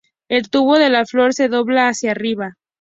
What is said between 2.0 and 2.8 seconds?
arriba.